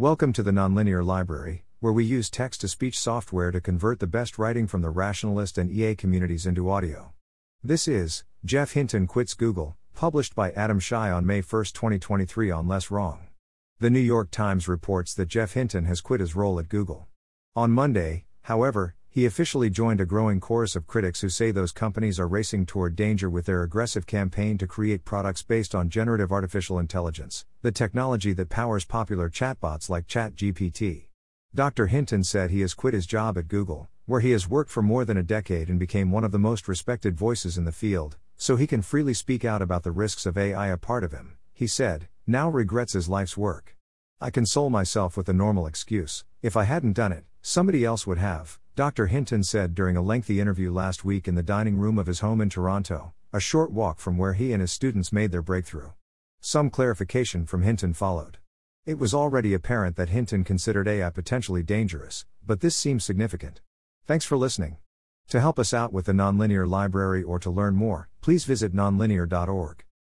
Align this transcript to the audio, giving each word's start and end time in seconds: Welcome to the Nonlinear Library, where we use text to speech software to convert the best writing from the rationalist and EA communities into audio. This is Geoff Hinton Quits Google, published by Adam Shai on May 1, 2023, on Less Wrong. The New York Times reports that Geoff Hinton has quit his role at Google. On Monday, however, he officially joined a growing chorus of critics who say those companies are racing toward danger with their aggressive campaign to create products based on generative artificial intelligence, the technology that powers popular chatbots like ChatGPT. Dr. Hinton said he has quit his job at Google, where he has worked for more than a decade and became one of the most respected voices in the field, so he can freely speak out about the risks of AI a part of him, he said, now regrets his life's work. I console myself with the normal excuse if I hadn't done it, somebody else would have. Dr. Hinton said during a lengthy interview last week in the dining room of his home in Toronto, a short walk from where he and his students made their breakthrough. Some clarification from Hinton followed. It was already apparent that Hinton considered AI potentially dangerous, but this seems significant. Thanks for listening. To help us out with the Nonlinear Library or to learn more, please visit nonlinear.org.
Welcome 0.00 0.32
to 0.32 0.42
the 0.42 0.50
Nonlinear 0.50 1.04
Library, 1.04 1.66
where 1.80 1.92
we 1.92 2.06
use 2.06 2.30
text 2.30 2.62
to 2.62 2.68
speech 2.68 2.98
software 2.98 3.50
to 3.50 3.60
convert 3.60 4.00
the 4.00 4.06
best 4.06 4.38
writing 4.38 4.66
from 4.66 4.80
the 4.80 4.88
rationalist 4.88 5.58
and 5.58 5.70
EA 5.70 5.94
communities 5.94 6.46
into 6.46 6.70
audio. 6.70 7.12
This 7.62 7.86
is 7.86 8.24
Geoff 8.42 8.72
Hinton 8.72 9.06
Quits 9.06 9.34
Google, 9.34 9.76
published 9.94 10.34
by 10.34 10.52
Adam 10.52 10.80
Shai 10.80 11.10
on 11.10 11.26
May 11.26 11.42
1, 11.42 11.64
2023, 11.64 12.50
on 12.50 12.66
Less 12.66 12.90
Wrong. 12.90 13.28
The 13.78 13.90
New 13.90 14.00
York 14.00 14.30
Times 14.30 14.66
reports 14.66 15.12
that 15.12 15.28
Geoff 15.28 15.52
Hinton 15.52 15.84
has 15.84 16.00
quit 16.00 16.20
his 16.20 16.34
role 16.34 16.58
at 16.58 16.70
Google. 16.70 17.08
On 17.54 17.70
Monday, 17.70 18.24
however, 18.44 18.94
he 19.12 19.26
officially 19.26 19.68
joined 19.68 20.00
a 20.00 20.06
growing 20.06 20.38
chorus 20.38 20.76
of 20.76 20.86
critics 20.86 21.20
who 21.20 21.28
say 21.28 21.50
those 21.50 21.72
companies 21.72 22.20
are 22.20 22.28
racing 22.28 22.64
toward 22.64 22.94
danger 22.94 23.28
with 23.28 23.44
their 23.44 23.64
aggressive 23.64 24.06
campaign 24.06 24.56
to 24.56 24.68
create 24.68 25.04
products 25.04 25.42
based 25.42 25.74
on 25.74 25.88
generative 25.88 26.30
artificial 26.30 26.78
intelligence, 26.78 27.44
the 27.62 27.72
technology 27.72 28.32
that 28.32 28.48
powers 28.48 28.84
popular 28.84 29.28
chatbots 29.28 29.90
like 29.90 30.06
ChatGPT. 30.06 31.06
Dr. 31.52 31.88
Hinton 31.88 32.22
said 32.22 32.52
he 32.52 32.60
has 32.60 32.72
quit 32.72 32.94
his 32.94 33.04
job 33.04 33.36
at 33.36 33.48
Google, 33.48 33.88
where 34.06 34.20
he 34.20 34.30
has 34.30 34.48
worked 34.48 34.70
for 34.70 34.80
more 34.80 35.04
than 35.04 35.16
a 35.16 35.24
decade 35.24 35.68
and 35.68 35.80
became 35.80 36.12
one 36.12 36.22
of 36.22 36.30
the 36.30 36.38
most 36.38 36.68
respected 36.68 37.16
voices 37.16 37.58
in 37.58 37.64
the 37.64 37.72
field, 37.72 38.16
so 38.36 38.54
he 38.54 38.68
can 38.68 38.80
freely 38.80 39.12
speak 39.12 39.44
out 39.44 39.60
about 39.60 39.82
the 39.82 39.90
risks 39.90 40.24
of 40.24 40.38
AI 40.38 40.68
a 40.68 40.76
part 40.76 41.02
of 41.02 41.10
him, 41.10 41.36
he 41.52 41.66
said, 41.66 42.06
now 42.28 42.48
regrets 42.48 42.92
his 42.92 43.08
life's 43.08 43.36
work. 43.36 43.76
I 44.20 44.30
console 44.30 44.70
myself 44.70 45.16
with 45.16 45.26
the 45.26 45.32
normal 45.32 45.66
excuse 45.66 46.24
if 46.42 46.56
I 46.56 46.62
hadn't 46.64 46.92
done 46.92 47.10
it, 47.10 47.24
somebody 47.42 47.84
else 47.84 48.06
would 48.06 48.18
have. 48.18 48.60
Dr. 48.80 49.08
Hinton 49.08 49.42
said 49.42 49.74
during 49.74 49.98
a 49.98 50.00
lengthy 50.00 50.40
interview 50.40 50.72
last 50.72 51.04
week 51.04 51.28
in 51.28 51.34
the 51.34 51.42
dining 51.42 51.76
room 51.76 51.98
of 51.98 52.06
his 52.06 52.20
home 52.20 52.40
in 52.40 52.48
Toronto, 52.48 53.12
a 53.30 53.38
short 53.38 53.70
walk 53.70 53.98
from 53.98 54.16
where 54.16 54.32
he 54.32 54.54
and 54.54 54.62
his 54.62 54.72
students 54.72 55.12
made 55.12 55.32
their 55.32 55.42
breakthrough. 55.42 55.90
Some 56.40 56.70
clarification 56.70 57.44
from 57.44 57.60
Hinton 57.60 57.92
followed. 57.92 58.38
It 58.86 58.98
was 58.98 59.12
already 59.12 59.52
apparent 59.52 59.96
that 59.96 60.08
Hinton 60.08 60.44
considered 60.44 60.88
AI 60.88 61.10
potentially 61.10 61.62
dangerous, 61.62 62.24
but 62.46 62.60
this 62.60 62.74
seems 62.74 63.04
significant. 63.04 63.60
Thanks 64.06 64.24
for 64.24 64.38
listening. 64.38 64.78
To 65.28 65.40
help 65.40 65.58
us 65.58 65.74
out 65.74 65.92
with 65.92 66.06
the 66.06 66.12
Nonlinear 66.12 66.66
Library 66.66 67.22
or 67.22 67.38
to 67.40 67.50
learn 67.50 67.74
more, 67.74 68.08
please 68.22 68.46
visit 68.46 68.72
nonlinear.org. 68.72 69.84